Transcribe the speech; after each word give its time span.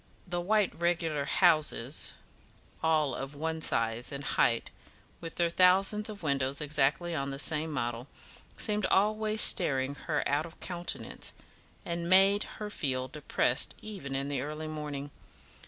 The 0.25 0.41
white 0.41 0.73
regular 0.75 1.25
houses, 1.25 2.13
all 2.81 3.13
of 3.13 3.35
one 3.35 3.61
size 3.61 4.11
and 4.11 4.23
height, 4.23 4.71
with 5.19 5.35
their 5.35 5.51
thousands 5.51 6.09
of 6.09 6.23
windows 6.23 6.59
exactly 6.59 7.13
on 7.13 7.29
the 7.29 7.37
same 7.37 7.71
model, 7.71 8.07
seemed 8.57 8.87
always 8.87 9.41
staring 9.41 9.93
her 9.93 10.27
out 10.27 10.47
of 10.47 10.59
countenance, 10.59 11.35
and 11.85 12.09
made 12.09 12.45
her 12.57 12.71
feel 12.71 13.09
depressed 13.09 13.75
even 13.83 14.15
in 14.15 14.27
the 14.27 14.41
early 14.41 14.67
morning. 14.67 15.11